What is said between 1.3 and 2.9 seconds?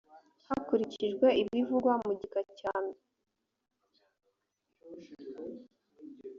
ibivugwa mu gika cya